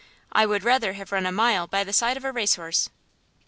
I 0.31 0.47
would 0.47 0.63
rather 0.63 0.93
have 0.93 1.11
run 1.11 1.27
a 1.27 1.31
mile 1.31 1.67
by 1.67 1.83
the 1.83 1.93
side 1.93 2.17
of 2.17 2.25
a 2.25 2.31
race 2.31 2.55
horse." 2.55 2.89